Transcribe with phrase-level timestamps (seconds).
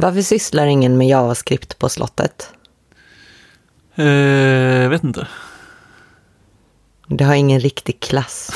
[0.00, 2.52] Varför sysslar ingen med JavaScript på slottet?
[3.94, 4.06] Eh,
[4.82, 5.26] jag vet inte.
[7.06, 8.50] Det har ingen riktig klass.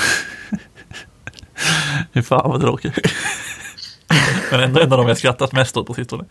[2.14, 2.98] Fy fan vad tråkigt.
[4.50, 6.24] Men ändå en av de jag skrattat mest åt på sistone.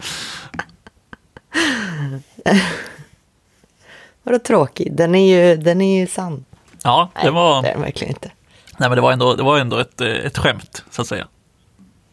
[4.23, 4.95] Vadå tråkig?
[4.95, 6.45] Den är ju, den är ju sann.
[6.83, 8.31] Ja, det Nej, var, det är den verkligen inte.
[8.77, 11.27] nej, men det var ändå, det var ändå ett, ett skämt, så att säga.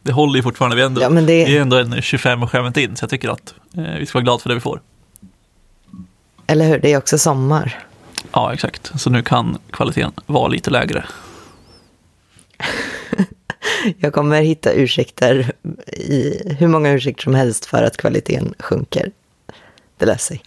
[0.03, 2.77] Det håller ju fortfarande, vi är ändå, Ja, det- vi är ändå en 25 skämt
[2.77, 4.81] in, så jag tycker att eh, vi ska vara glada för det vi får.
[6.47, 6.79] Eller hur?
[6.79, 7.79] Det är också sommar.
[8.33, 9.01] Ja, exakt.
[9.01, 11.05] Så nu kan kvaliteten vara lite lägre.
[13.99, 15.53] Jag kommer hitta ursäkter,
[15.87, 19.11] i hur många ursäkter som helst för att kvaliteten sjunker.
[19.99, 20.43] Det löser sig.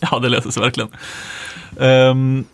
[0.00, 0.88] Ja, det löser sig verkligen.
[1.80, 2.44] Ehm,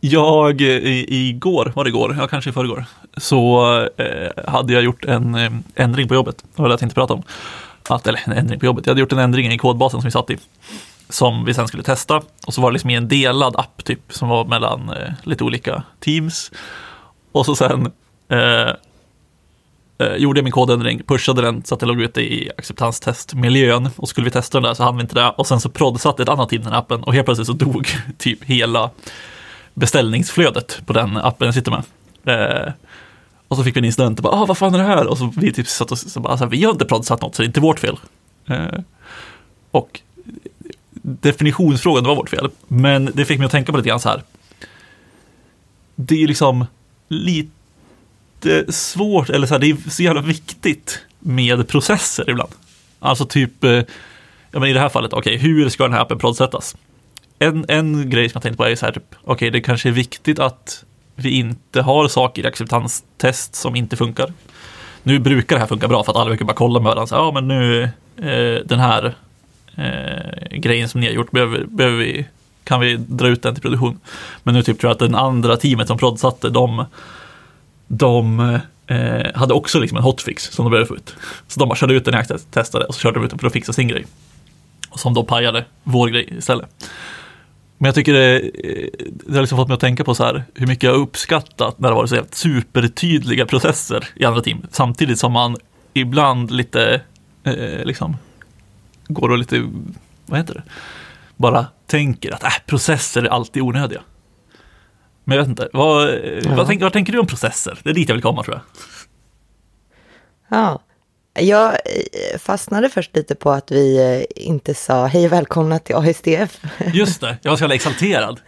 [0.00, 2.84] jag, i, igår, var det igår, ja kanske i förrgår,
[3.16, 6.44] så eh, hade jag gjort en eh, ändring på jobbet.
[6.56, 7.22] Det var det jag tänkte prata om.
[7.88, 10.12] Att, eller en ändring på jobbet, jag hade gjort en ändring i kodbasen som vi
[10.12, 10.38] satt i.
[11.08, 12.22] Som vi sen skulle testa.
[12.46, 15.44] Och så var det liksom i en delad app typ, som var mellan eh, lite
[15.44, 16.50] olika teams.
[17.32, 17.92] Och så sen
[18.28, 18.70] eh,
[19.98, 24.08] eh, gjorde jag min kodändring, pushade den så att det låg ute i acceptanstestmiljön och
[24.08, 26.28] skulle vi testa den där så hann vi inte det och sen så prodsatte ett
[26.28, 27.88] annat team den appen och helt plötsligt så dog
[28.18, 28.90] typ hela
[29.74, 31.82] beställningsflödet på den appen jag sitter med.
[32.24, 32.72] Eh,
[33.48, 35.06] och så fick vi en incident och bara, ah, vad fan är det här?
[35.06, 37.42] Och så vi typ satt och så bara, alltså, vi har inte prodsatt något så
[37.42, 37.98] det är inte vårt fel.
[38.46, 38.80] Eh,
[39.70, 40.00] och
[41.02, 42.50] definitionsfrågan, det var vårt fel.
[42.68, 44.22] Men det fick mig att tänka på lite grann så här.
[45.94, 46.66] Det är liksom
[47.08, 52.52] lite svårt, eller så här, det är så jävla viktigt med processer ibland.
[52.98, 53.70] Alltså typ, eh,
[54.50, 56.76] ja men i det här fallet, okej, hur ska den här appen prodsättas?
[57.38, 59.92] En, en grej som jag tänkte på är så här, typ, okej, det kanske är
[59.92, 60.84] viktigt att
[61.16, 64.32] vi inte har saker i acceptanstest som inte funkar.
[65.02, 67.14] Nu brukar det här funka bra för att alla brukar bara kolla med varandra, så,
[67.14, 67.82] ja men nu,
[68.16, 69.14] eh, den här
[69.76, 72.26] eh, grejen som ni har gjort, behöver, behöver vi,
[72.64, 74.00] kan vi dra ut den till produktion?
[74.42, 76.84] Men nu typ tror jag att den andra teamet som prodsatte, de,
[77.86, 78.40] de
[78.86, 81.14] eh, hade också liksom en hotfix som de behövde få ut.
[81.48, 83.46] Så de bara körde ut den jag testade och så körde de ut den för
[83.46, 84.06] att fixa sin grej.
[84.90, 86.68] Och som då pajade vår grej istället.
[87.78, 88.88] Men jag tycker det, eh,
[89.26, 91.88] det har liksom fått mig att tänka på så här hur mycket jag uppskattat när
[91.88, 94.66] det varit så helt supertydliga processer i andra team.
[94.70, 95.56] Samtidigt som man
[95.94, 97.00] ibland lite
[97.44, 98.16] eh, liksom
[99.08, 99.68] går och lite,
[100.26, 100.62] vad heter det,
[101.36, 104.00] bara tänker att äh, processer är alltid onödiga.
[105.24, 106.56] Men jag vet inte, vad, Ja.
[106.56, 107.78] vad, tänker, vad tänker du om processer?
[107.82, 108.62] Det är dit jag vill komma tror jag.
[110.58, 110.82] Ja.
[111.38, 113.98] Jag eh, fastnade först lite på att vi
[114.36, 116.60] eh, inte sa hej och välkomna till ASDF.
[116.94, 118.40] Just det, jag var så jävla exalterad.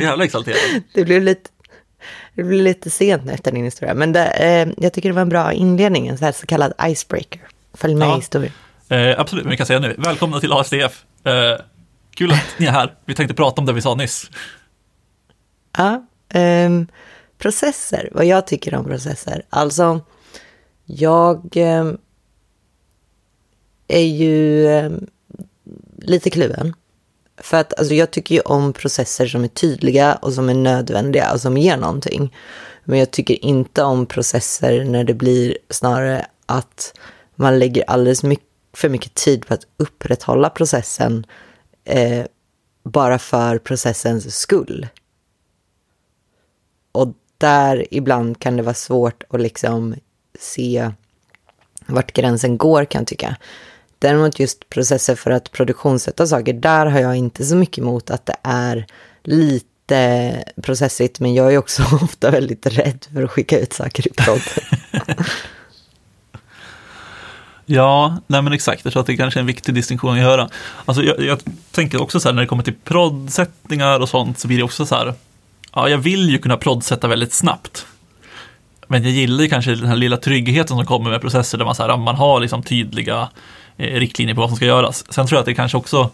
[0.00, 0.58] Jävla exalterad.
[0.94, 1.50] Det blev lite,
[2.34, 5.28] det blev lite sent efter din historia, men det, eh, jag tycker det var en
[5.28, 7.40] bra inledning, en så, här så kallad icebreaker.
[7.74, 8.12] Följ med Ja.
[8.14, 8.52] i historien.
[8.88, 11.04] Eh, absolut, men vi kan säga nu, välkomna till ASDF.
[11.24, 11.64] Eh,
[12.14, 12.94] kul att ni är här.
[13.04, 14.30] Vi tänkte prata om det vi sa nyss.
[15.76, 16.86] Ja, ehm,
[17.38, 19.42] processer, vad jag tycker om processer.
[19.50, 20.00] Alltså,
[20.90, 21.92] jag eh,
[23.88, 24.90] är ju eh,
[25.98, 26.74] lite kluven.
[27.36, 31.32] För att alltså, jag tycker ju om processer som är tydliga och som är nödvändiga
[31.32, 32.34] och som ger någonting.
[32.84, 36.98] Men jag tycker inte om processer när det blir snarare att
[37.34, 41.26] man lägger alldeles mycket, för mycket tid på att upprätthålla processen
[41.84, 42.24] eh,
[42.82, 44.86] bara för processens skull.
[46.92, 49.94] Och där ibland kan det vara svårt att liksom
[50.38, 50.90] se
[51.86, 53.36] vart gränsen går kan jag tycka.
[53.98, 58.26] Däremot just processer för att produktionssätta saker, där har jag inte så mycket emot att
[58.26, 58.86] det är
[59.22, 64.10] lite processigt, men jag är också ofta väldigt rädd för att skicka ut saker i
[64.10, 64.42] podd.
[67.70, 68.84] Ja, nej men exakt.
[68.84, 70.48] Jag tror att det kanske är en viktig distinktion att göra.
[70.84, 71.38] Alltså jag, jag
[71.70, 74.86] tänker också så här när det kommer till proddsättningar och sånt så blir det också
[74.86, 75.14] så här.
[75.74, 77.86] Ja, jag vill ju kunna proddsätta väldigt snabbt.
[78.88, 81.74] Men jag gillar ju kanske den här lilla tryggheten som kommer med processer där man,
[81.74, 83.28] så här, man har liksom tydliga
[83.76, 85.04] eh, riktlinjer på vad som ska göras.
[85.12, 86.10] Sen tror jag att det kanske också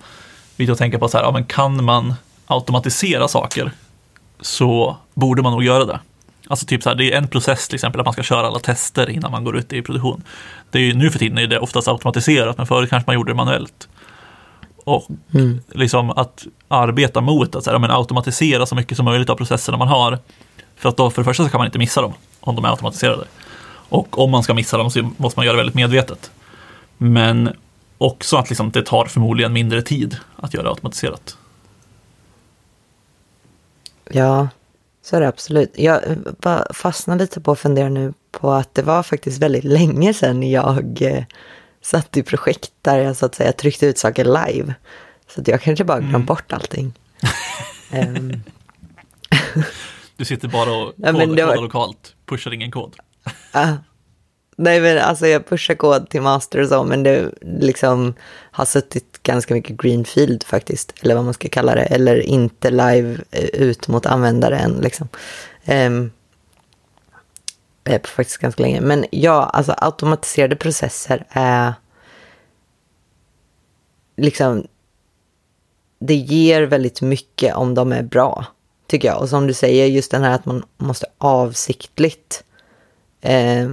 [0.57, 2.15] viktigt att tänka på så här, ja, men kan man
[2.47, 3.73] automatisera saker
[4.41, 6.01] så borde man nog göra det.
[6.49, 8.59] Alltså typ så här, det är en process till exempel att man ska köra alla
[8.59, 10.23] tester innan man går ut i produktion.
[10.71, 13.31] Det är ju, nu för tiden är det oftast automatiserat, men förut kanske man gjorde
[13.31, 13.89] det manuellt.
[14.85, 15.61] Och Mm.
[15.73, 19.79] liksom att arbeta mot att så här, men automatisera så mycket som möjligt av processerna
[19.79, 20.19] man har.
[20.85, 22.69] För att då för det första så kan man inte missa dem om de är
[22.69, 23.25] automatiserade.
[23.69, 26.31] Och om man ska missa dem så måste man göra det väldigt medvetet.
[26.97, 27.57] Men
[27.99, 31.37] också att liksom det tar förmodligen mindre tid att göra automatiserat.
[34.11, 34.49] Ja,
[35.03, 35.73] så är det absolut.
[35.75, 36.01] Jag
[36.71, 41.03] fastnade lite på att fundera nu på att det var faktiskt väldigt länge sedan jag
[41.03, 41.25] eh,
[41.83, 44.75] satt i projekt där jag så att säga tryckte ut saker live.
[45.29, 46.93] Så att jag kanske bara glömt bort allting.
[47.93, 48.43] um,
[50.17, 52.97] Du sitter bara och Ja, kodar, var- lokalt, pushar ingen kod.
[53.53, 53.73] ah.
[54.57, 58.15] nej men alltså jag pushar kod till master och så, men det liksom
[58.51, 63.19] har suttit ganska mycket greenfield faktiskt, eller vad man ska kalla det, eller inte live
[63.31, 65.09] eh, ut mot användare än liksom.
[65.67, 66.11] Um,
[68.05, 68.81] faktiskt ganska länge.
[68.81, 71.75] Men ja, alltså automatiserade processer är
[74.17, 74.67] liksom
[75.99, 78.47] det ger väldigt mycket om de är bra,
[78.87, 79.21] tycker jag.
[79.21, 82.45] Och som du säger, just den här att man måste avsiktligt
[83.21, 83.69] eh,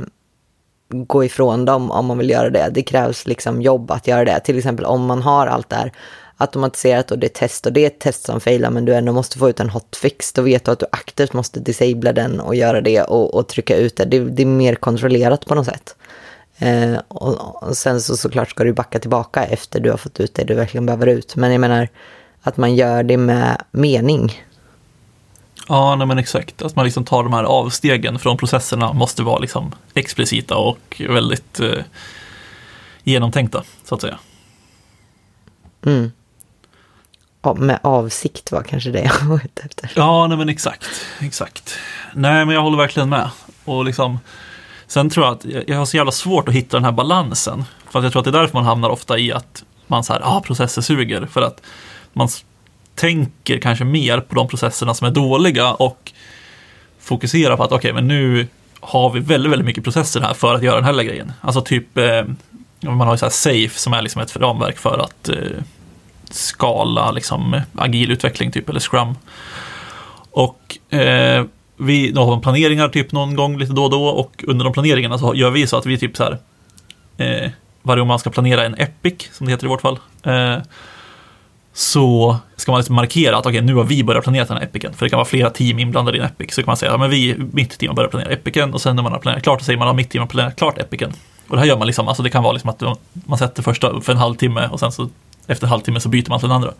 [0.89, 2.69] gå ifrån dem om man vill göra det.
[2.71, 4.39] Det krävs liksom jobb att göra det.
[4.39, 5.91] Till exempel om man har allt det här
[6.37, 9.11] automatiserat och det är test och det är ett test som failar men du ändå
[9.11, 10.33] måste få ut en hotfix.
[10.33, 13.75] Då vet du att du aktivt måste disabla den och göra det och, och trycka
[13.75, 14.05] ut det.
[14.05, 14.19] det.
[14.19, 15.95] Det är mer kontrollerat på något sätt.
[16.57, 20.35] Eh, och, och sen så såklart ska du backa tillbaka efter du har fått ut
[20.35, 21.35] det du verkligen behöver ut.
[21.35, 21.87] Men jag menar
[22.41, 24.43] att man gör det med mening.
[25.71, 26.61] Ja, nej men exakt.
[26.61, 31.59] Att man liksom tar de här avstegen från processerna måste vara liksom explicita och väldigt
[31.59, 31.83] eh,
[33.03, 34.19] genomtänkta, så att säga.
[35.85, 36.11] Mm.
[37.41, 39.91] Ja, med avsikt var kanske det jag var ute efter.
[39.95, 40.89] Ja, nej men exakt,
[41.19, 41.77] exakt.
[42.13, 43.29] Nej, men jag håller verkligen med.
[43.65, 44.19] Och liksom,
[44.87, 47.63] sen tror jag att jag har så jävla svårt att hitta den här balansen.
[47.89, 50.13] För att jag tror att det är därför man hamnar ofta i att man så
[50.13, 51.25] här, ah, processer suger.
[51.25, 51.61] För att
[52.13, 52.29] man
[53.01, 56.11] tänker kanske mer på de processerna som är dåliga och
[56.99, 58.47] fokuserar på att okej, men nu
[58.79, 61.31] har vi väldigt, väldigt mycket processer här för att göra den här lilla grejen.
[61.41, 62.23] Alltså typ, eh,
[62.81, 65.35] man har ju så här safe som är liksom ett ramverk för att eh,
[66.29, 69.15] skala liksom agil utveckling typ, eller scrum.
[70.31, 71.45] Och eh,
[71.77, 74.73] vi då har man planeringar typ någon gång lite då och då och under de
[74.73, 76.37] planeringarna så gör vi så att vi typ så här
[77.17, 77.51] eh,
[77.81, 80.57] varje gång man ska planera en epic, som det heter i vårt fall, eh,
[81.73, 84.93] så ska man liksom markera att okay, nu har vi börjat planera den här epicen.
[84.93, 86.53] För det kan vara flera team inblandade i en epic.
[86.53, 88.95] Så kan man säga, ja, men vi, mitt team har börjat planera epicen och sen
[88.95, 91.13] när man har planerat klart så säger man att mitt team har planerat klart epicen.
[91.47, 92.83] Och det här gör man liksom, alltså det kan vara liksom att
[93.13, 95.09] man sätter första för en halvtimme och sen så
[95.47, 96.73] efter en halvtimme så byter man till den andra.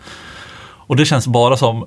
[0.64, 1.86] Och det känns bara som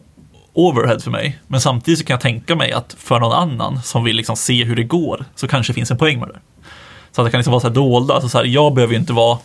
[0.52, 1.38] overhead för mig.
[1.46, 4.64] Men samtidigt så kan jag tänka mig att för någon annan som vill liksom se
[4.64, 6.38] hur det går så kanske det finns en poäng med det.
[7.12, 9.00] Så att det kan liksom vara så här dolda, alltså så här, jag behöver ju
[9.00, 9.38] inte vara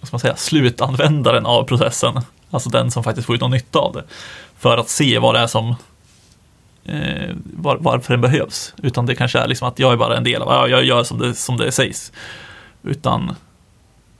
[0.00, 2.20] vad ska man säga, slutanvändaren av processen.
[2.50, 4.04] Alltså den som faktiskt får ut någon nytta av det.
[4.58, 5.74] För att se vad det är som
[6.84, 8.74] eh, var, varför den behövs.
[8.82, 11.18] Utan det kanske är liksom att jag är bara en del av, jag gör som
[11.18, 12.12] det, som det sägs.
[12.82, 13.36] Utan,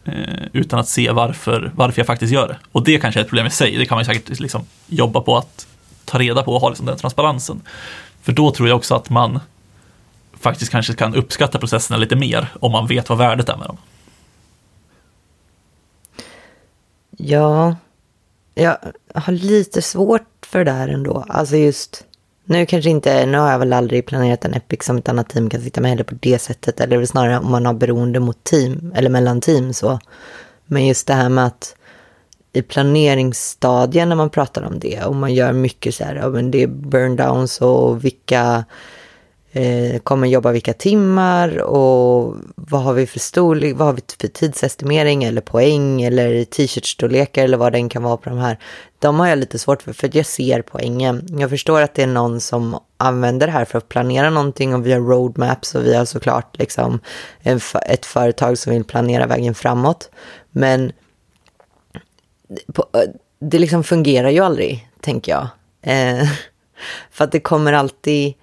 [0.05, 2.57] eh, utan att se varför, varför jag faktiskt gör det.
[2.73, 3.77] Och det kanske är ett problem i sig.
[3.77, 5.67] Det kan man ju säkert liksom jobba på att
[6.05, 7.63] ta reda på och ha liksom den transparensen.
[8.23, 9.41] För då tror jag också att man
[10.41, 13.77] faktiskt kanske kan uppskatta processerna lite mer om man vet vad värdet är med dem.
[17.17, 17.77] Ja,
[18.61, 18.77] jag
[19.15, 21.25] har lite svårt för det här ändå.
[21.29, 22.05] Alltså just,
[22.45, 25.51] nu kanske inte, nu har jag väl aldrig planerat en Epic som ett annat team
[25.51, 26.81] kan sitta med heller på det sättet.
[26.81, 29.99] Eller snarare om man har beroende mot team, eller mellan team så.
[30.67, 31.77] Men just det här med att
[32.53, 36.51] i planeringsstadien när man pratar om det och man gör mycket så här, ja, men
[36.51, 38.65] det är burndowns och vilka
[39.53, 44.29] eh, kommer jobba vilka timmar och vad har vi för storlek, vad har vi för
[44.29, 48.59] tidsestimering eller poäng eller t-shirtstorlekar eller vad den kan vara på de här.
[48.99, 51.27] De har jag lite svårt för, för jag ser poängen.
[51.41, 54.87] Jag förstår att det är någon som använder det här för att planera någonting och
[54.87, 57.01] vi har roadmaps och vi har såklart liksom
[57.41, 60.11] en, ett företag som vill planera vägen framåt.
[60.51, 60.93] Men
[62.73, 65.49] på, eh, det liksom fungerar ju aldrig, tänker jag.
[65.83, 66.29] Eh,
[67.11, 68.35] för att det kommer alltid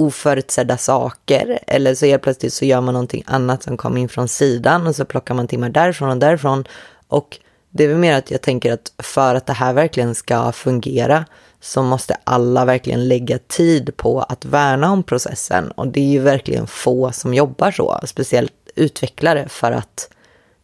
[0.00, 4.28] oförutsedda saker eller så helt plötsligt så gör man någonting annat som kommer in från
[4.28, 6.64] sidan och så plockar man timmar därifrån och därifrån.
[7.08, 7.38] Och
[7.70, 11.24] det är väl mer att jag tänker att för att det här verkligen ska fungera
[11.60, 16.18] så måste alla verkligen lägga tid på att värna om processen och det är ju
[16.18, 20.10] verkligen få som jobbar så, speciellt utvecklare för att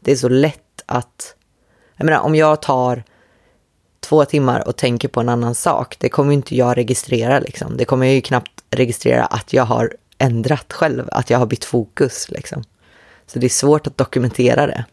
[0.01, 1.35] det är så lätt att,
[1.97, 3.03] jag menar om jag tar
[4.09, 7.77] två timmar och tänker på en annan sak, det kommer ju inte jag registrera liksom.
[7.77, 11.65] Det kommer jag ju knappt registrera att jag har ändrat själv, att jag har bytt
[11.65, 12.65] fokus liksom.
[13.27, 14.85] Så det är svårt att dokumentera det.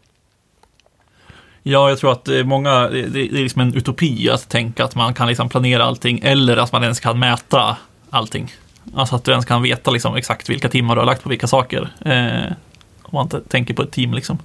[1.62, 4.94] Ja, jag tror att det är många, det är liksom en utopi att tänka att
[4.94, 7.76] man kan liksom planera allting eller att man ens kan mäta
[8.10, 8.54] allting.
[8.94, 11.46] Alltså att du ens kan veta liksom exakt vilka timmar du har lagt på vilka
[11.46, 11.88] saker.
[12.04, 12.52] Eh,
[13.02, 14.38] om man inte tänker på ett team liksom.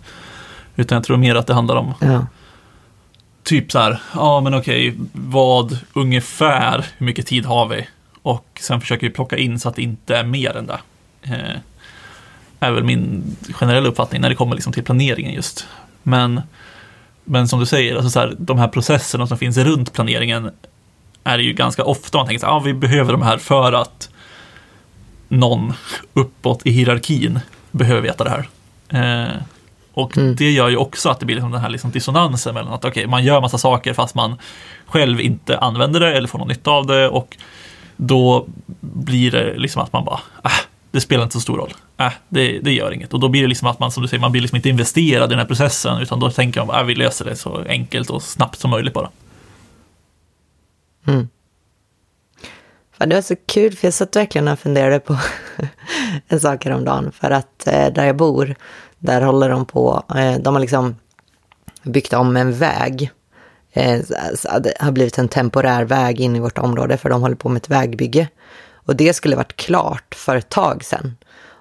[0.75, 2.25] Utan jag tror mer att det handlar om Ja
[3.49, 7.87] typ så här, ja men okej, vad ungefär, hur mycket tid har vi?
[8.21, 10.79] Och sen försöker vi plocka in så att det inte är mer än det.
[11.21, 11.59] Eh,
[12.59, 15.67] är väl min generella uppfattning när det kommer liksom till planeringen just.
[16.03, 16.41] Men,
[17.23, 20.51] men som du säger, alltså så här, de här processerna som finns runt planeringen
[21.23, 24.09] är det ju ganska ofta man tänker att ah, vi behöver de här för att
[25.27, 25.73] någon
[26.13, 27.39] uppåt i hierarkin
[27.71, 28.49] behöver veta det här.
[28.89, 29.35] Eh,
[29.93, 30.35] och mm.
[30.35, 33.07] det gör ju också att det blir liksom den här liksom dissonansen mellan att okay,
[33.07, 34.35] man gör massa saker fast man
[34.85, 37.37] själv inte använder det eller får någon nytta av det och
[37.97, 38.47] då
[38.79, 40.51] blir det liksom att man bara, äh,
[40.91, 41.73] det spelar inte så stor roll.
[41.97, 43.13] Äh, det, det gör inget.
[43.13, 45.29] Och då blir det liksom att man, som du säger, man blir liksom inte investerad
[45.29, 48.23] i den här processen utan då tänker man, äh, vi löser det så enkelt och
[48.23, 49.09] snabbt som möjligt bara.
[51.07, 51.29] Mm.
[52.97, 55.17] det var så kul, för jag satt verkligen och funderade på
[56.27, 57.11] en sak häromdagen.
[57.11, 58.55] För att eh, där jag bor,
[58.99, 60.95] där håller de på, eh, de har liksom
[61.83, 63.11] byggt om en väg.
[63.73, 63.99] Eh,
[64.61, 67.57] det har blivit en temporär väg in i vårt område, för de håller på med
[67.57, 68.27] ett vägbygge.
[68.73, 71.17] Och det skulle varit klart för ett tag sedan.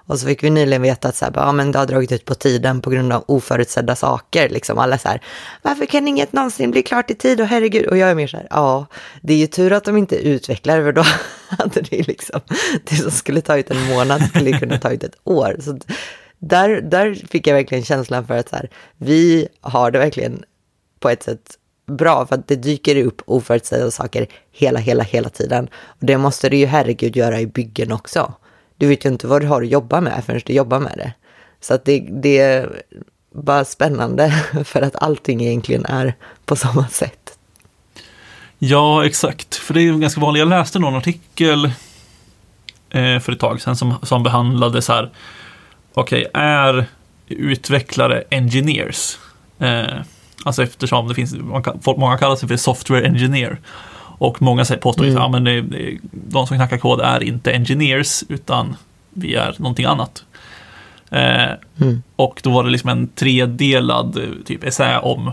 [0.09, 2.25] Och så fick vi nyligen veta att så här, ja, men det har dragit ut
[2.25, 4.49] på tiden på grund av oförutsedda saker.
[4.49, 4.77] Liksom.
[4.77, 5.21] Alla så här,
[5.61, 7.41] varför kan inget någonsin bli klart i tid?
[7.41, 8.85] Och herregud, och jag är mer så här, ja,
[9.21, 11.03] det är ju tur att de inte utvecklar, för då
[11.49, 12.41] hade det liksom,
[12.83, 15.55] det som skulle ta ut en månad skulle kunna ta ut ett år.
[15.59, 15.79] Så
[16.39, 20.43] där, där fick jag verkligen känslan för att så här, vi har det verkligen
[20.99, 25.69] på ett sätt bra, för att det dyker upp oförutsedda saker hela, hela, hela tiden.
[25.73, 28.33] Och det måste det ju herregud göra i byggen också
[28.79, 31.13] du vet ju inte vad du har att jobba med förrän du jobbar med det.
[31.61, 32.81] Så att det, det är
[33.35, 34.31] bara spännande
[34.65, 36.13] för att allting egentligen är
[36.45, 37.37] på samma sätt.
[38.59, 39.55] Ja, exakt.
[39.55, 40.39] För det är ju ganska vanligt.
[40.39, 41.65] Jag läste någon artikel
[42.89, 45.09] eh, för ett tag sedan som, som behandlade så här.
[45.93, 46.85] Okej, okay, är
[47.27, 49.17] utvecklare engineers?
[49.59, 50.01] Eh,
[50.45, 51.35] alltså eftersom det finns,
[51.85, 53.59] många kallar sig för software engineer.
[54.19, 55.17] Och många påstår mm.
[55.17, 55.63] att ja,
[56.11, 58.75] de som knackar kod är inte engineers utan
[59.09, 60.23] vi är någonting annat.
[61.09, 62.03] Eh, mm.
[62.15, 65.31] Och då var det liksom en tredelad eh, typ essä om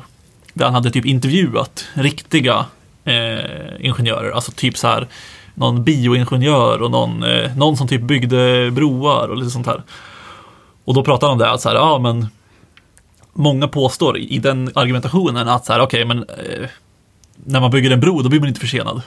[0.53, 2.67] där han hade typ intervjuat riktiga
[3.05, 5.07] eh, ingenjörer, alltså typ så här
[5.55, 9.83] någon bioingenjör och någon, eh, någon som typ byggde broar och lite sånt här.
[10.85, 12.27] Och då pratade han om det, att så här, ja men
[13.33, 16.69] många påstår i den argumentationen att så här, okej, okay, men eh,
[17.45, 19.03] när man bygger en bro, då blir man inte försenad.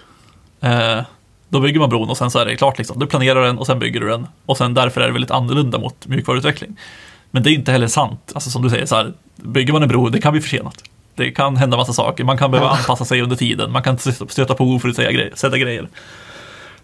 [0.62, 1.02] Eh,
[1.50, 2.78] då bygger man bron och sen så är det klart.
[2.78, 3.00] Liksom.
[3.00, 4.28] Du planerar den och sen bygger du den.
[4.46, 6.78] Och sen därför är det väldigt annorlunda mot mjukvaruutveckling.
[7.32, 8.32] Men det är inte heller sant.
[8.34, 10.84] Alltså som du säger, så här, bygger man en bro, det kan bli försenat.
[11.16, 12.24] Det kan hända massa saker.
[12.24, 13.72] Man kan behöva anpassa sig under tiden.
[13.72, 15.12] Man kan stöta på oförutsedda
[15.58, 15.88] grejer.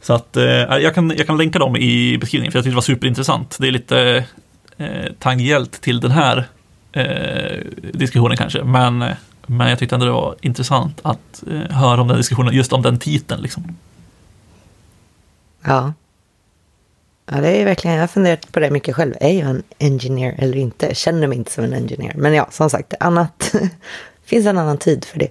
[0.02, 2.76] Så att eh, jag, kan, jag kan länka dem i beskrivningen för jag tyckte det
[2.76, 3.58] var superintressant.
[3.60, 4.26] Det är lite
[4.78, 6.46] eh, tangentiellt till den här
[6.92, 7.60] eh,
[7.94, 8.64] diskussionen kanske.
[8.64, 9.06] Men
[9.48, 12.82] men jag tyckte ändå det var intressant att eh, höra om den diskussionen, just om
[12.82, 13.42] den titeln.
[13.42, 13.78] Liksom.
[15.64, 15.94] Ja.
[17.32, 19.14] Ja, det är verkligen, jag har funderat på det mycket själv.
[19.22, 20.86] Är jag en engineer eller inte?
[20.86, 22.14] Jag känner mig inte som en engineer.
[22.16, 23.56] Men ja, som sagt, annat
[24.26, 25.30] finns en annan tid för det.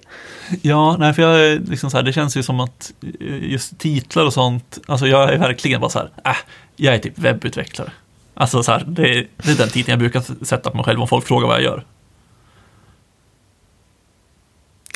[0.61, 4.25] Ja, nej, för jag, liksom så här, det känns ju som att eh, just titlar
[4.25, 6.35] och sånt, alltså jag är verkligen bara så här, äh,
[6.75, 7.91] jag är typ webbutvecklare.
[8.33, 11.07] Alltså så här, det, det är den titeln jag brukar sätta på mig själv om
[11.07, 11.83] folk frågar vad jag gör.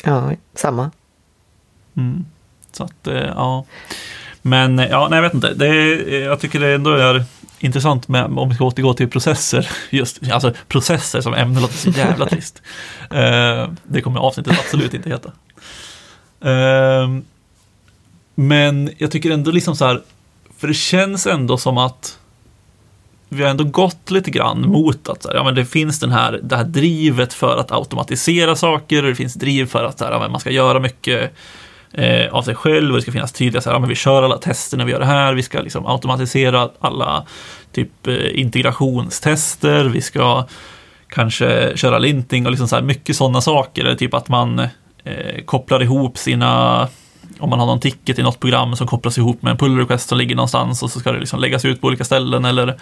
[0.04, 0.90] Ja, samma.
[1.96, 2.24] Mm.
[2.72, 3.64] Så att, eh, ja.
[4.42, 5.54] Men ja, nej, jag vet inte.
[5.54, 7.24] Det är, jag tycker det ändå är
[7.58, 9.70] intressant med, om vi ska återgå till processer.
[9.90, 12.62] Just, alltså processer som ämne låter så jävla trist.
[13.12, 15.32] Uh, det kommer avsnittet absolut inte heta.
[16.44, 17.20] Uh,
[18.34, 20.02] men jag tycker ändå liksom så här,
[20.58, 22.18] för det känns ändå som att
[23.32, 26.56] vi har ändå gått lite grann mot att ja, men det finns den här, det
[26.56, 30.50] här drivet för att automatisera saker och det finns driv för att ja, man ska
[30.50, 31.32] göra mycket
[31.92, 34.22] eh, av sig själv och det ska finnas tydliga, så här, ja, men vi kör
[34.22, 37.26] alla tester när vi gör det här, vi ska liksom automatisera alla
[37.72, 40.46] typ eh, integrationstester, vi ska
[41.08, 44.58] kanske köra linting och liksom så här, mycket sådana saker, eller typ att man
[45.04, 46.88] eh, kopplar ihop sina
[47.40, 50.08] om man har någon ticket i något program som kopplas ihop med en pull request
[50.08, 52.76] som ligger någonstans och så ska det liksom läggas ut på olika ställen eller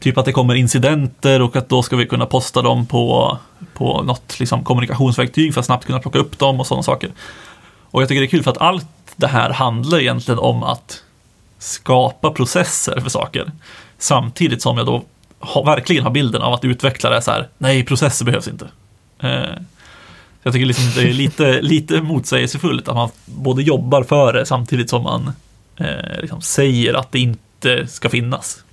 [0.00, 3.38] typ att det kommer incidenter och att då ska vi kunna posta dem på,
[3.74, 7.10] på något liksom kommunikationsverktyg för att snabbt kunna plocka upp dem och sådana saker.
[7.90, 8.86] Och jag tycker det är kul för att allt
[9.16, 11.02] det här handlar egentligen om att
[11.58, 13.52] skapa processer för saker.
[13.98, 15.04] Samtidigt som jag då
[15.38, 18.68] har, verkligen har bilden av att utvecklare är så här, nej processer behövs inte.
[19.18, 19.62] Eh,
[20.46, 24.90] jag tycker liksom det är lite, lite motsägelsefullt att man både jobbar för det samtidigt
[24.90, 25.32] som man
[25.76, 28.64] eh, liksom säger att det inte ska finnas.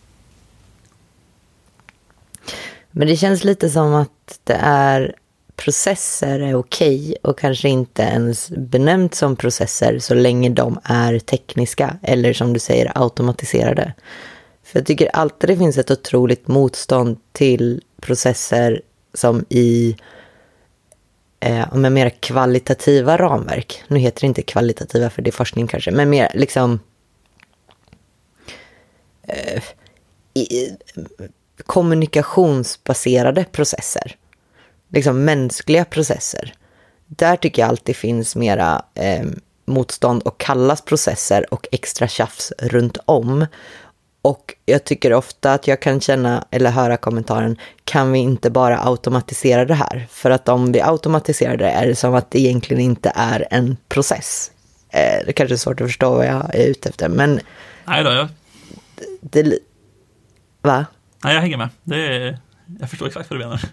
[2.91, 5.15] Men det känns lite som att det är
[5.55, 11.97] processer är okej och kanske inte ens benämnt som processer så länge de är tekniska
[12.01, 13.93] eller som du säger automatiserade.
[14.63, 18.81] För jag tycker alltid det finns ett otroligt motstånd till processer
[19.13, 19.95] som i
[21.43, 23.83] eh, med mer kvalitativa ramverk.
[23.87, 26.79] Nu heter det inte kvalitativa för det är forskning kanske, men mer liksom
[29.27, 29.63] eh,
[30.33, 30.77] i,
[31.65, 34.15] kommunikationsbaserade processer.
[34.89, 36.53] Liksom mänskliga processer.
[37.07, 39.25] Där tycker jag alltid finns mera eh,
[39.65, 43.45] motstånd och kallas processer och extra tjafs runt om.
[44.23, 48.79] Och jag tycker ofta att jag kan känna eller höra kommentaren, kan vi inte bara
[48.79, 50.07] automatisera det här?
[50.09, 53.77] För att om vi automatiserar det är det som att det egentligen inte är en
[53.89, 54.51] process.
[54.89, 57.39] Eh, det kanske är svårt att förstå vad jag är ute efter, men...
[57.85, 58.27] Nej då, jag...
[59.21, 59.59] Det,
[60.61, 60.85] va?
[61.23, 61.69] Nej, jag hänger med.
[61.83, 62.37] Det
[62.79, 63.61] jag förstår exakt vad du menar.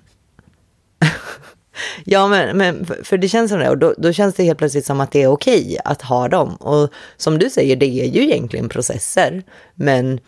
[2.05, 3.71] Ja, men, men för det känns som det.
[3.71, 6.57] Och då, då, känns det helt plötsligt som att det är okej att ha dem.
[6.57, 9.43] Och som du säger, det är ju egentligen processer.
[9.75, 10.21] Men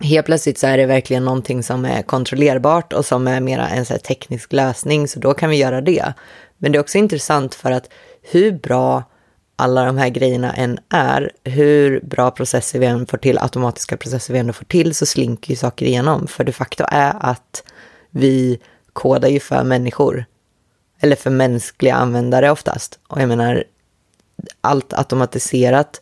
[0.00, 3.86] helt plötsligt så är det verkligen någonting som är kontrollerbart och som är mera en
[3.86, 5.08] så teknisk lösning.
[5.08, 6.12] Så då kan vi göra det.
[6.58, 7.88] Men det är också intressant för att
[8.22, 9.04] hur bra
[9.56, 14.32] alla de här grejerna än är, hur bra processer vi än får till, automatiska processer
[14.32, 16.26] vi än får till, så slinker ju saker igenom.
[16.26, 17.62] För de facto är att
[18.10, 18.58] vi
[18.92, 20.24] kodar ju för människor.
[21.00, 22.98] Eller för mänskliga användare oftast.
[23.08, 23.64] Och jag menar,
[24.60, 26.00] allt automatiserat,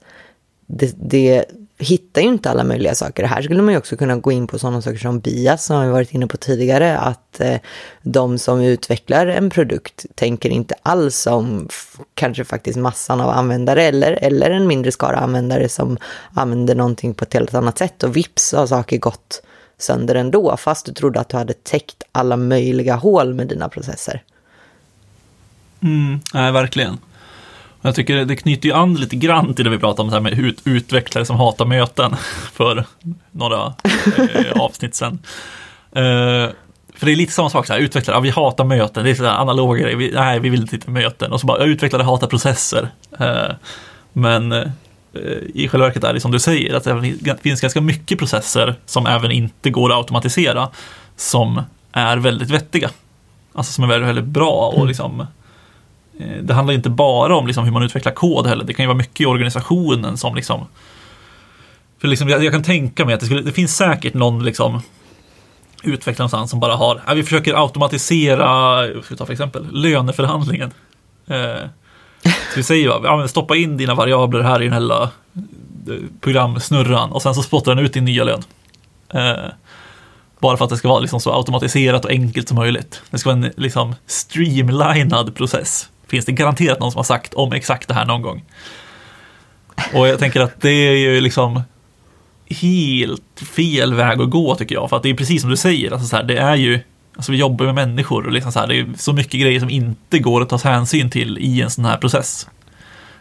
[0.66, 1.44] det, det
[1.84, 3.24] hittar ju inte alla möjliga saker.
[3.24, 5.92] Här skulle man ju också kunna gå in på sådana saker som bias, som vi
[5.92, 7.56] varit inne på tidigare, att eh,
[8.02, 11.68] de som utvecklar en produkt tänker inte alls om
[12.14, 15.98] kanske faktiskt massan av användare eller, eller en mindre skara användare som
[16.34, 19.42] använder någonting på ett helt annat sätt och vips har saker gått
[19.78, 24.22] sönder ändå, fast du trodde att du hade täckt alla möjliga hål med dina processer.
[25.82, 26.98] Mm, nej, verkligen.
[27.86, 30.20] Jag tycker det knyter ju an lite grann till det vi pratade om så här
[30.20, 32.16] med ut, utvecklare som hatar möten
[32.52, 32.84] för
[33.30, 33.74] några
[34.34, 35.18] eh, avsnitt sedan.
[35.92, 36.50] Eh,
[36.94, 39.14] för det är lite samma sak, så här, utvecklare, ja, vi hatar möten, det är
[39.14, 41.32] sådär analoga grejer, vi, nej vi vill inte sitta möten.
[41.32, 42.88] Och så bara, utvecklare hatar processer.
[43.18, 43.54] Eh,
[44.12, 44.68] men eh,
[45.54, 49.06] i själva verket är det som du säger, att det finns ganska mycket processer som
[49.06, 50.68] även inte går att automatisera,
[51.16, 52.90] som är väldigt vettiga.
[53.54, 54.88] Alltså som är väldigt, väldigt bra och mm.
[54.88, 55.26] liksom
[56.18, 58.64] Eh, det handlar inte bara om liksom hur man utvecklar kod heller.
[58.64, 60.66] Det kan ju vara mycket i organisationen som liksom...
[62.00, 64.82] För liksom, jag, jag kan tänka mig att det, skulle, det finns säkert någon liksom
[65.82, 70.72] utvecklare någonstans som bara har, ja, vi försöker automatisera, ska ta för exempel, löneförhandlingen.
[71.26, 71.68] Eh,
[72.24, 77.12] så vi säger, ja, stoppa in dina variabler här i den här lilla eh, programsnurran
[77.12, 78.42] och sen så spottar den ut din nya lön.
[79.14, 79.50] Eh,
[80.40, 83.02] bara för att det ska vara liksom så automatiserat och enkelt som möjligt.
[83.10, 87.52] Det ska vara en liksom streamlinad process finns det garanterat någon som har sagt om
[87.52, 88.44] exakt det här någon gång.
[89.94, 91.62] Och jag tänker att det är ju liksom
[92.46, 94.90] helt fel väg att gå tycker jag.
[94.90, 96.80] För att det är precis som du säger, alltså så här, det är ju,
[97.16, 99.70] alltså vi jobbar med människor och liksom så här, det är så mycket grejer som
[99.70, 102.48] inte går att ta hänsyn till i en sån här process.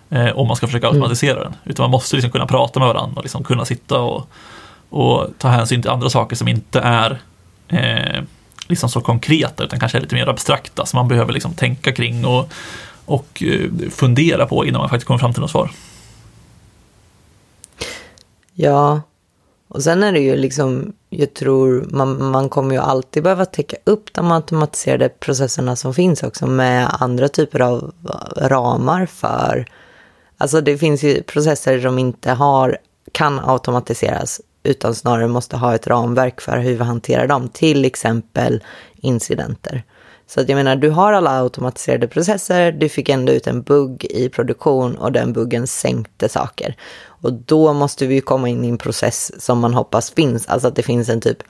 [0.10, 0.96] Eh, om man ska försöka mm.
[0.96, 1.43] automatisera mm.
[1.43, 1.72] den.
[1.72, 4.30] Utan man måste liksom kunna prata med varandra och liksom kunna sitta och,
[4.89, 7.19] och ta hänsyn till andra saker som inte är
[7.67, 8.24] eh,
[8.67, 12.26] liksom så konkreta utan kanske är lite mer abstrakta som man behöver liksom tänka kring
[12.26, 12.54] och,
[13.06, 15.71] och eh, fundera på innan man faktiskt kommer fram till något svar.
[18.54, 19.02] Ja,
[19.67, 23.78] och sen är det ju liksom, jag tror man, man kommer ju alltid behöva täcka
[23.84, 29.65] upp de automatiserade processerna som finns också med andra typer av eh, ramar för,
[30.38, 32.78] alltså det finns ju processer som inte har,
[33.12, 38.63] kan automatiseras utan snarare måste ha ett ramverk för hur vi hanterar dem, till exempel
[38.95, 39.84] incidenter.
[40.28, 44.06] Så att jag menar, du har alla automatiserade processer, du fick ändå ut en bugg
[44.06, 46.76] i produktion och den buggen sänkte saker.
[47.06, 50.67] Och då måste vi ju komma in i en process som man hoppas finns, alltså
[50.67, 51.43] att det finns en typ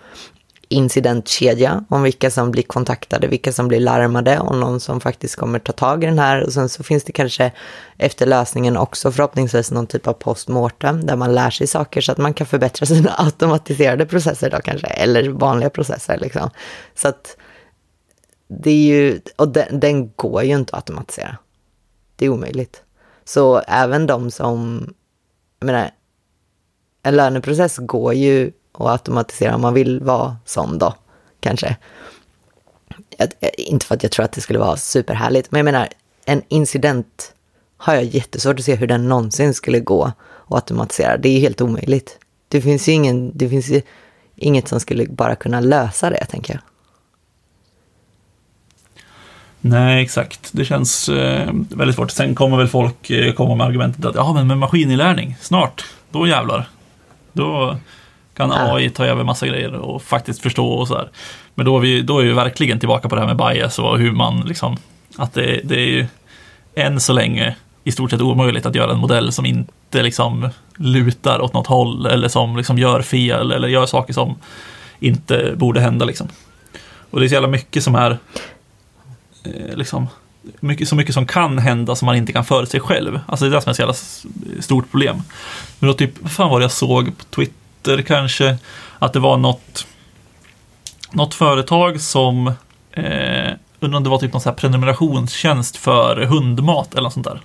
[0.74, 5.60] incidentkedja om vilka som blir kontaktade, vilka som blir larmade och någon som faktiskt kommer
[5.60, 6.44] ta tag i den här.
[6.44, 7.52] Och sen så finns det kanske
[7.98, 12.18] efter lösningen också förhoppningsvis någon typ av postmortem där man lär sig saker så att
[12.18, 16.50] man kan förbättra sina automatiserade processer då kanske, eller vanliga processer liksom.
[16.96, 17.38] Så att
[18.48, 21.38] det är ju, och den, den går ju inte att automatisera.
[22.16, 22.84] Det är omöjligt.
[23.26, 24.88] Så även de som,
[25.60, 25.92] jag menar,
[27.04, 30.94] en löneprocess går ju och automatisera om man vill vara sån då,
[31.40, 31.78] kanske.
[33.58, 35.88] Inte för att jag tror att det skulle vara superhärligt, men jag menar,
[36.26, 37.34] en incident
[37.78, 40.16] har jag jättesvårt att se hur den någonsin skulle gå att
[40.54, 41.18] automatisera.
[41.18, 42.20] Det är ju helt omöjligt.
[42.48, 43.82] Det finns ju ingen, det finns ju
[44.36, 46.62] inget som skulle bara kunna lösa det, tänker jag.
[49.66, 50.50] Nej, exakt.
[50.52, 52.12] Det känns eh, väldigt svårt.
[52.12, 56.28] Sen kommer väl folk eh, komma med argumentet att ja, men med maskininlärning, snart, då
[56.28, 56.70] jävlar.
[57.34, 57.78] Då,
[58.34, 58.52] kan.
[58.52, 61.10] AI ta över massa grejer och faktiskt förstå och så här.
[61.56, 64.00] Men då är, vi, då är vi verkligen tillbaka på det här med bias och
[64.00, 64.78] hur man liksom,
[65.18, 66.06] att det, det är ju
[66.76, 71.42] än så länge i stort sett omöjligt att göra en modell som inte liksom lutar
[71.42, 74.36] åt något håll eller som liksom gör fel eller gör saker som
[75.00, 76.28] inte borde hända liksom.
[77.10, 78.18] Och det är så jävla mycket som är
[79.44, 80.08] eh, liksom
[80.60, 83.20] mycket, så mycket som kan hända som man inte kan förutse själv.
[83.26, 85.22] Alltså det är det som är ett så jävla stort problem.
[85.80, 87.63] Men då typ, vad fan var det jag såg på Twitter
[88.04, 88.58] kanske?
[89.00, 89.88] Att det var något,
[91.12, 92.48] något företag som,
[92.92, 97.28] eh, undrar om det var typ någon så här prenumerationstjänst för hundmat eller något sånt
[97.28, 97.42] där.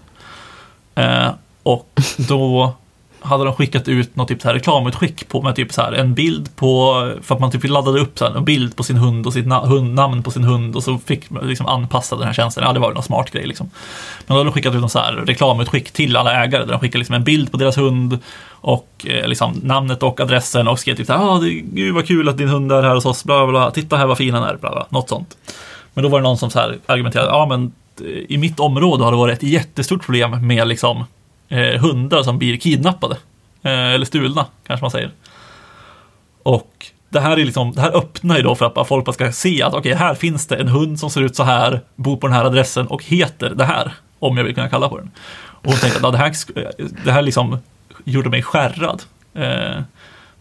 [0.94, 2.74] Eh, och då
[3.20, 6.14] hade de skickat ut något typ så här reklamutskick på med typ så här en
[6.14, 9.26] bild på, för att man typ laddade upp så här, en bild på sin hund
[9.26, 12.26] och sitt na- hund, namn på sin hund och så fick man liksom anpassa den
[12.26, 12.64] här tjänsten.
[12.64, 13.70] Ja, det var ju någon smart grej liksom.
[14.18, 16.80] Men då hade de skickat ut någon så här reklamutskick till alla ägare där de
[16.80, 18.18] skickade liksom en bild på deras hund
[18.50, 22.06] och eh, liksom namnet och adressen och skrev typ så här, ah, det, gud vad
[22.06, 24.42] kul att din hund är här hos oss, bla bla titta här vad fin han
[24.42, 25.36] är, bla bla, något sånt.
[25.94, 29.04] Men då var det någon som så här argumenterade, ja men eh, i mitt område
[29.04, 31.04] har det varit ett jättestort problem med liksom
[31.48, 33.16] eh, hundar som blir kidnappade.
[33.62, 35.10] Eh, eller stulna, kanske man säger.
[36.42, 39.32] Och det här, är liksom, det här öppnar ju då för att folk bara ska
[39.32, 42.26] se att okej, här finns det en hund som ser ut så här, bor på
[42.26, 45.10] den här adressen och heter det här, om jag vill kunna kalla på den.
[45.38, 46.32] Och hon tänkte att det här,
[47.04, 47.58] det här liksom
[48.04, 49.02] gjorde mig skärrad.
[49.34, 49.82] Eh,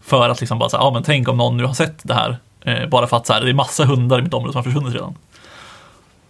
[0.02, 2.36] för att liksom bara säga, ja men tänk om någon nu har sett det här.
[2.60, 4.64] Eh, bara för att så här, det är massa hundar i mitt område som har
[4.64, 5.14] försvunnit redan.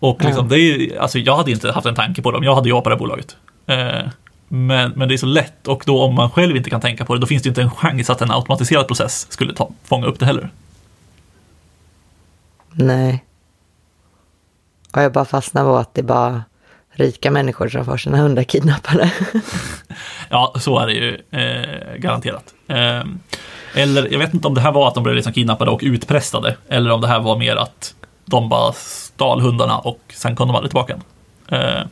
[0.00, 2.68] Och liksom, det är, alltså jag hade inte haft en tanke på dem, jag hade
[2.68, 3.36] jobbat på det här bolaget.
[3.66, 4.10] Eh,
[4.48, 7.14] men, men det är så lätt och då om man själv inte kan tänka på
[7.14, 10.18] det, då finns det inte en chans att en automatiserad process skulle ta, fånga upp
[10.18, 10.50] det heller.
[12.72, 13.24] Nej.
[14.92, 16.42] Och jag bara fastnar på att det är bara
[16.90, 19.12] rika människor som får sina hundar kidnappade.
[20.30, 22.54] Ja, så är det ju eh, garanterat.
[22.66, 23.02] Eh,
[23.74, 26.56] eller jag vet inte om det här var att de blev liksom kidnappade och utpressade,
[26.68, 30.56] eller om det här var mer att de bara stal hundarna och sen kom de
[30.56, 30.96] aldrig tillbaka.
[31.48, 31.82] Eh,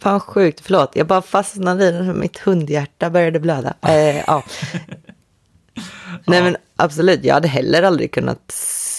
[0.00, 0.90] Fan sjukt, förlåt.
[0.94, 3.74] Jag bara fastnade i den, mitt hundhjärta började blöda.
[3.82, 4.42] Eh, ja.
[6.24, 8.40] Nej men absolut, jag hade heller aldrig kunnat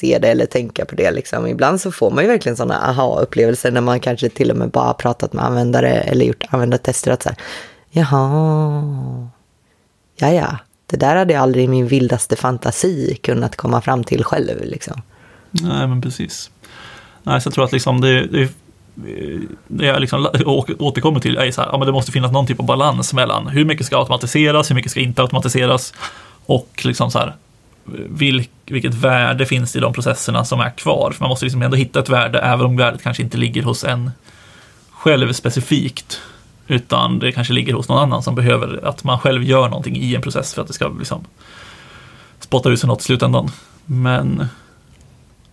[0.02, 1.12] se det eller tänka på det.
[1.12, 1.48] Liksom.
[1.48, 4.94] Ibland så får man ju verkligen sådana aha-upplevelser när man kanske till och med bara
[4.94, 7.12] pratat med användare eller gjort användartester.
[7.12, 7.38] Att så här,
[7.92, 9.30] Jaha,
[10.16, 14.24] ja ja, det där hade jag aldrig i min vildaste fantasi kunnat komma fram till
[14.24, 14.62] själv.
[14.62, 15.02] Liksom.
[15.52, 16.52] Nej, men precis.
[17.24, 18.50] Nej, så jag tror att liksom det, det,
[19.68, 20.28] det jag liksom
[20.80, 23.48] återkommer till är så här, ja, men det måste finnas någon typ av balans mellan
[23.48, 25.94] hur mycket ska automatiseras, hur mycket ska inte automatiseras
[26.46, 27.36] och liksom så här,
[28.10, 31.12] vilk, vilket värde finns i de processerna som är kvar.
[31.12, 33.84] För man måste liksom ändå hitta ett värde, även om värdet kanske inte ligger hos
[33.84, 34.12] en
[34.92, 36.22] själv specifikt,
[36.68, 40.16] utan det kanske ligger hos någon annan som behöver att man själv gör någonting i
[40.16, 41.26] en process för att det ska liksom
[42.40, 43.52] spotta ut sig något i slutändan.
[43.86, 44.48] Men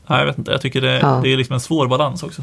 [0.06, 0.50] Nej, jag vet inte.
[0.50, 1.20] Jag tycker det, Ja.
[1.22, 2.42] det är liksom en svår balans också.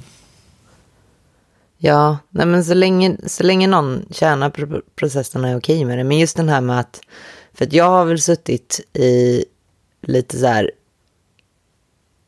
[1.77, 6.03] Ja, nej men så länge, så länge någon tjänar pro- processen är okej med det.
[6.03, 7.01] Men just den här med att,
[7.53, 9.45] för att jag har väl suttit i
[10.01, 10.71] lite så här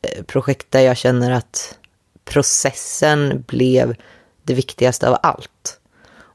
[0.02, 1.78] eh, projekt där jag känner att
[2.24, 3.96] processen blev
[4.44, 5.80] det viktigaste av allt.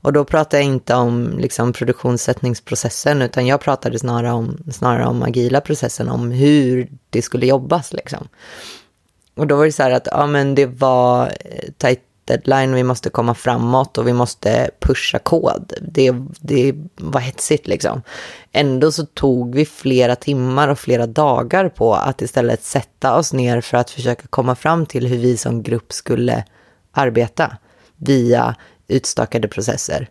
[0.04, 5.24] Och då pratar jag inte om liksom, produktionssättningsprocessen, utan jag pratade snarare om, snarare om
[5.24, 7.94] agila processen, om hur det skulle jobbas.
[7.94, 8.28] Liksom.
[9.36, 12.84] Och då var det så här att ja, men det var eh, tajt deadline, vi
[12.84, 15.74] måste komma framåt och vi måste pusha kod.
[15.82, 18.02] Det, det var hetsigt liksom.
[18.52, 23.62] Ändå så tog vi flera timmar och flera dagar på att istället sätta oss ner
[23.62, 26.46] för att försöka komma fram till hur vi som grupp skulle
[26.92, 27.58] arbeta
[27.98, 28.56] via
[28.88, 30.10] utstakade processer.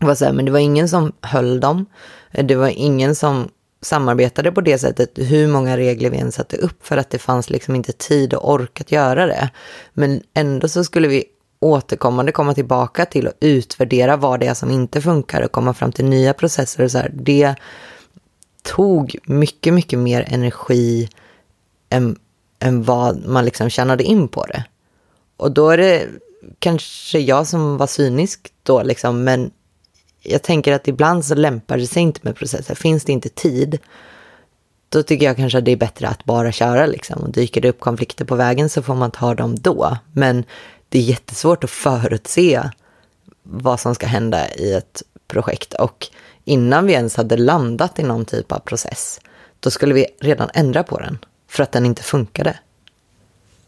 [0.00, 1.86] Det var så här, men det var ingen som höll dem.
[2.32, 3.48] Det var ingen som
[3.82, 7.50] samarbetade på det sättet, hur många regler vi än satte upp, för att det fanns
[7.50, 9.50] liksom inte tid och ork att göra det.
[9.92, 11.24] Men ändå så skulle vi
[11.60, 15.92] återkommande komma tillbaka till och utvärdera vad det är som inte funkar och komma fram
[15.92, 17.10] till nya processer och så här.
[17.14, 17.54] Det
[18.62, 21.08] tog mycket, mycket mer energi
[21.90, 22.18] än,
[22.58, 24.64] än vad man liksom tjänade in på det.
[25.36, 26.06] Och då är det
[26.58, 29.50] kanske jag som var cynisk då, liksom, men
[30.22, 32.74] jag tänker att ibland så lämpar det sig inte med processer.
[32.74, 33.78] Finns det inte tid,
[34.88, 36.86] då tycker jag kanske att det är bättre att bara köra.
[36.86, 37.22] Liksom.
[37.22, 39.96] Och dyker det upp konflikter på vägen så får man ta dem då.
[40.12, 40.44] Men
[40.88, 42.70] det är jättesvårt att förutse
[43.42, 45.74] vad som ska hända i ett projekt.
[45.74, 46.08] Och
[46.44, 49.20] innan vi ens hade landat i någon typ av process,
[49.60, 51.18] då skulle vi redan ändra på den.
[51.48, 52.58] För att den inte funkade.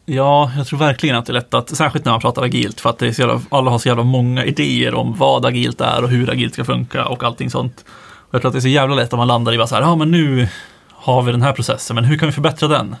[0.05, 2.89] Ja, jag tror verkligen att det är lätt att, särskilt när man pratar agilt, för
[2.89, 6.03] att det är så jävla, alla har så jävla många idéer om vad agilt är
[6.03, 7.85] och hur agilt ska funka och allting sånt.
[8.15, 9.75] Och jag tror att det är så jävla lätt om man landar i bara så
[9.75, 10.47] här, ja men nu
[10.89, 12.95] har vi den här processen, men hur kan vi förbättra den?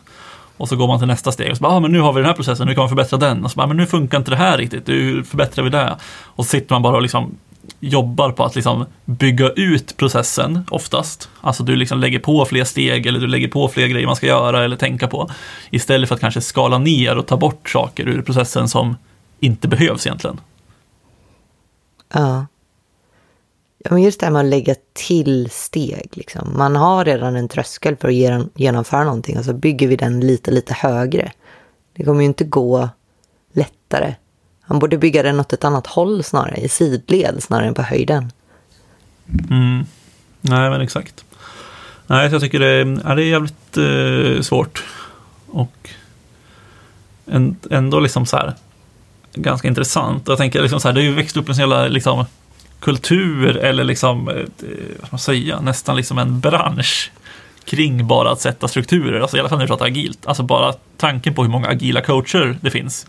[0.57, 2.19] Och så går man till nästa steg och så bara, ah, men nu har vi
[2.19, 3.45] den här processen, hur kan vi förbättra den?
[3.45, 5.95] Och så bara, men nu funkar inte det här riktigt, hur förbättrar vi det?
[6.23, 7.37] Och så sitter man bara och liksom
[7.79, 11.29] jobbar på att liksom bygga ut processen oftast.
[11.41, 14.27] Alltså du liksom lägger på fler steg eller du lägger på fler grejer man ska
[14.27, 15.29] göra eller tänka på.
[15.69, 18.97] Istället för att kanske skala ner och ta bort saker ur processen som
[19.39, 20.39] inte behövs egentligen.
[22.13, 22.45] Ja.
[23.85, 26.09] Ja, men just det här med att lägga till steg.
[26.13, 26.53] Liksom.
[26.57, 30.51] Man har redan en tröskel för att genomföra någonting och så bygger vi den lite,
[30.51, 31.31] lite högre.
[31.95, 32.89] Det kommer ju inte gå
[33.53, 34.15] lättare.
[34.65, 38.31] Han borde bygga den åt ett annat håll snarare, i sidled snarare än på höjden.
[39.49, 39.85] Mm.
[40.41, 41.25] Nej, men exakt.
[42.07, 44.83] Nej, jag tycker det är, det är jävligt eh, svårt.
[45.47, 45.89] Och
[47.69, 48.53] ändå liksom så här
[49.35, 50.27] ganska intressant.
[50.27, 52.25] Jag tänker liksom så här, det har ju växt upp en sån jävla liksom,
[52.79, 54.35] kultur eller liksom, eh,
[54.99, 57.11] vad ska man säga, nästan liksom en bransch
[57.65, 60.25] kring bara att sätta strukturer, alltså i alla fall när vi pratar agilt.
[60.25, 63.07] Alltså bara tanken på hur många agila coacher det finns.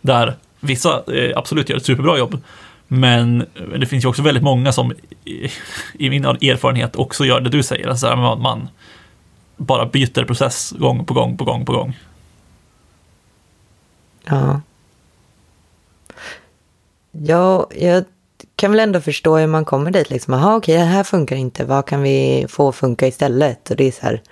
[0.00, 2.42] Där vissa eh, absolut gör ett superbra jobb,
[2.88, 3.46] men
[3.78, 4.92] det finns ju också väldigt många som
[5.92, 8.68] i min erfarenhet också gör det du säger, alltså man
[9.56, 11.98] bara byter process gång på gång på gång på gång.
[14.24, 14.60] Ja.
[17.10, 18.04] Ja, jag
[18.56, 20.10] kan väl ändå förstå hur man kommer dit.
[20.10, 21.64] Liksom, jaha okej, det här funkar inte.
[21.64, 23.70] Vad kan vi få funka istället?
[23.70, 24.22] Och det är så här...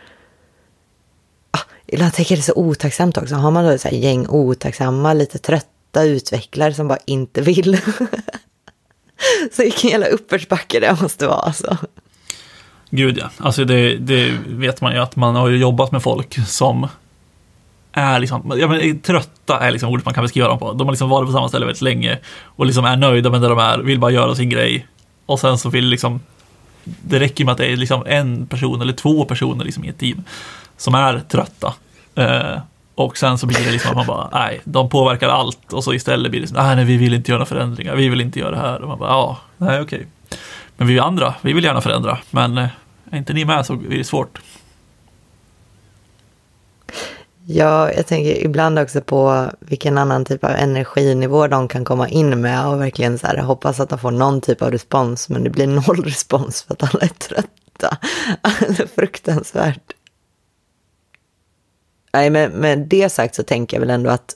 [1.51, 3.35] Ah, jag tycker det är så otacksamt också.
[3.35, 7.79] Har man då så här gäng otacksamma, lite trötta utvecklare som bara inte vill.
[9.53, 11.77] så vilken jävla uppförsbacke det måste vara alltså.
[12.91, 16.89] Gud ja, alltså det, det vet man ju att man har jobbat med folk som
[17.93, 20.73] är liksom, ja, men, trötta är liksom ordet man kan beskriva dem på.
[20.73, 23.49] De har liksom varit på samma ställe väldigt länge och liksom är nöjda med där
[23.49, 24.87] de är, vill bara göra sin grej.
[25.27, 26.21] Och sen så vill liksom,
[26.85, 29.99] det räcker med att det är liksom en person eller två personer liksom i ett
[29.99, 30.25] team
[30.77, 31.75] som är trötta.
[32.15, 32.59] Eh,
[32.99, 35.95] och sen så blir det liksom att man bara, nej, de påverkar allt och så
[35.95, 38.57] istället blir det liksom, nej, vi vill inte göra förändringar, vi vill inte göra det
[38.57, 38.83] här.
[38.83, 40.07] Och man bara, ja, nej, okej.
[40.77, 42.69] Men vi andra, vi vill gärna förändra, men eh,
[43.11, 44.39] är inte ni med så blir det svårt.
[47.47, 52.41] Ja, jag tänker ibland också på vilken annan typ av energinivå de kan komma in
[52.41, 55.51] med och verkligen så här, hoppas att de får någon typ av respons, men det
[55.51, 57.97] blir noll respons för att alla är trötta.
[58.43, 59.95] Alltså fruktansvärt.
[62.13, 64.35] Nej, men med det sagt så tänker jag väl ändå att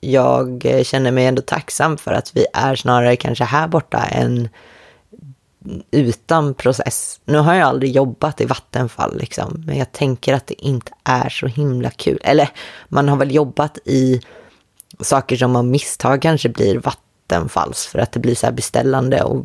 [0.00, 4.48] jag känner mig ändå tacksam för att vi är snarare kanske här borta än
[5.90, 7.20] utan process.
[7.24, 11.28] Nu har jag aldrig jobbat i Vattenfall, liksom, men jag tänker att det inte är
[11.28, 12.18] så himla kul.
[12.24, 12.48] Eller
[12.88, 14.20] man har väl jobbat i
[15.00, 19.44] saker som av misstag kanske blir Vattenfalls för att det blir så här beställande och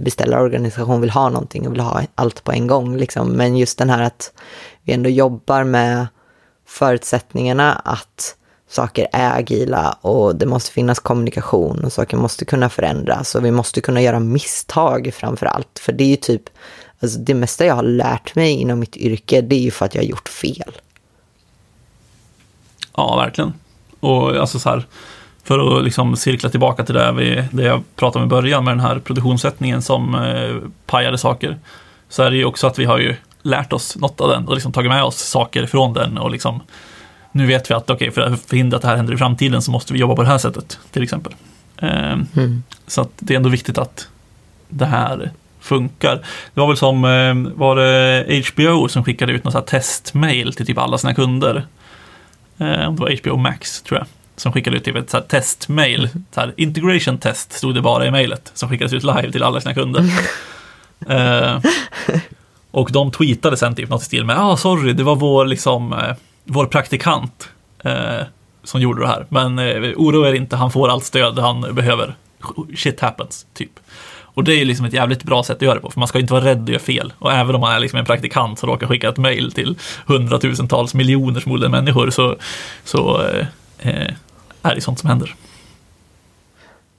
[0.00, 2.96] beställarorganisation vill ha någonting och vill ha allt på en gång.
[2.96, 3.28] Liksom.
[3.28, 4.32] Men just den här att
[4.82, 6.06] vi ändå jobbar med
[6.66, 8.36] förutsättningarna att
[8.68, 13.50] saker är agila och det måste finnas kommunikation och saker måste kunna förändras och vi
[13.50, 15.78] måste kunna göra misstag framför allt.
[15.78, 16.42] För det är ju typ,
[17.00, 19.94] alltså det mesta jag har lärt mig inom mitt yrke, det är ju för att
[19.94, 20.72] jag har gjort fel.
[22.96, 23.52] Ja, verkligen.
[24.00, 24.86] Och alltså så här,
[25.44, 28.72] för att liksom cirkla tillbaka till det, vi, det jag pratade om i början med
[28.72, 31.58] den här produktionssättningen som eh, pajade saker,
[32.08, 34.54] så är det ju också att vi har ju lärt oss något av den och
[34.54, 36.60] liksom tagit med oss saker från den och liksom
[37.32, 39.70] nu vet vi att okay, för att förhindra att det här händer i framtiden så
[39.70, 41.34] måste vi jobba på det här sättet till exempel.
[41.78, 42.62] Ehm, mm.
[42.86, 44.08] Så att det är ändå viktigt att
[44.68, 45.30] det här
[45.60, 46.16] funkar.
[46.54, 50.78] Det var väl som, ehm, var det HBO som skickade ut något testmail till typ
[50.78, 51.66] alla sina kunder.
[52.58, 54.06] Ehm, det var HBO Max tror jag.
[54.36, 56.04] Som skickade ut typ ett så testmail.
[56.04, 56.24] Mm.
[56.30, 58.50] Så här, integration test stod det bara i mailet.
[58.54, 60.04] Som skickades ut live till alla sina kunder.
[62.76, 65.92] och de tweetade sen typ något i stil med, ah sorry, det var vår liksom
[65.92, 67.48] eh, vår praktikant
[67.84, 68.20] eh,
[68.64, 69.26] som gjorde det här.
[69.28, 72.14] Men eh, oroa er inte, han får allt stöd han behöver.
[72.76, 73.70] Shit happens, typ.
[74.18, 76.08] Och det är ju liksom ett jävligt bra sätt att göra det på, för man
[76.08, 77.12] ska inte vara rädd att göra fel.
[77.18, 80.94] Och även om man är liksom en praktikant som råkar skicka ett mail till hundratusentals
[80.94, 82.36] miljoner förmodligen människor så,
[82.84, 83.46] så eh,
[83.78, 84.12] eh
[84.62, 85.34] är det sånt som händer.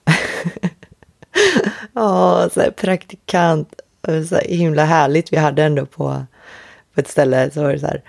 [1.93, 3.73] Ja, så praktikant,
[4.29, 5.33] så himla härligt.
[5.33, 6.25] Vi hade ändå på,
[6.93, 8.01] på ett ställe så var det så här,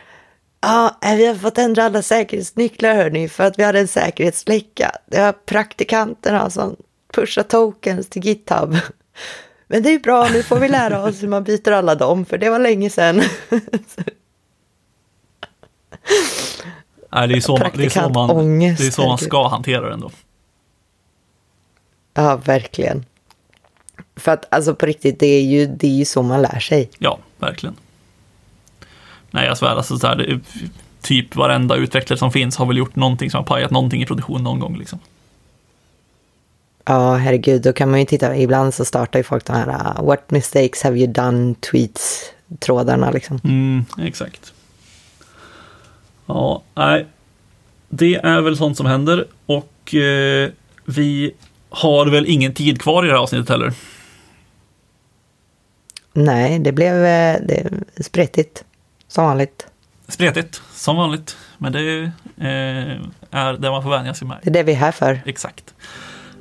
[0.61, 4.92] Ja, vi har fått ändra alla säkerhetsnycklar hörni, för att vi hade en säkerhetsläcka.
[5.07, 6.77] Det var praktikanterna som
[7.14, 8.77] pushar tokens till GitHub.
[9.66, 12.38] Men det är bra, nu får vi lära oss hur man byter alla dem, för
[12.38, 13.16] det var länge sedan.
[17.12, 19.90] Nej, det är så, man, det är så, man, det är så man ska hantera
[19.90, 20.11] den då.
[22.14, 23.05] Ja, verkligen.
[24.18, 26.90] För att alltså på riktigt, det är ju, det är ju så man lär sig.
[26.98, 27.76] Ja, verkligen.
[29.31, 30.40] Nej, jag svär, alltså så här, det,
[31.02, 34.42] typ varenda utvecklare som finns har väl gjort någonting som har pajat någonting i produktion
[34.42, 34.98] någon gång liksom.
[36.85, 40.07] Ja, herregud, då kan man ju titta, ibland så startar ju folk de här uh,
[40.07, 43.40] What mistakes have you done tweets-trådarna liksom.
[43.44, 44.52] Mm, exakt.
[46.26, 47.07] Ja, nej.
[47.88, 50.50] Det är väl sånt som händer och eh,
[50.85, 51.35] vi
[51.70, 53.72] har väl ingen tid kvar i det här avsnittet heller.
[56.12, 58.64] Nej, det blev eh, det, spretigt.
[59.09, 59.66] Som vanligt.
[60.09, 61.37] Spretigt, som vanligt.
[61.59, 62.03] Men det är,
[62.37, 62.97] eh,
[63.31, 64.38] är det man får vänja sig med.
[64.42, 65.21] Det är det vi är här för.
[65.27, 65.75] Exakt.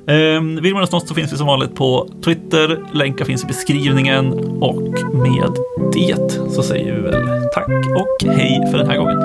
[0.06, 2.84] Eh, vill man oss så finns vi som vanligt på Twitter.
[2.92, 4.32] Länkar finns i beskrivningen.
[4.60, 4.82] Och
[5.14, 5.50] med
[5.92, 9.20] det så säger vi väl tack och hej för den här gången.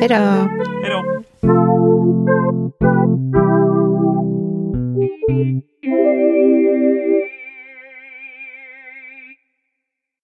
[0.00, 0.14] Hej då.
[0.82, 1.22] Hej då.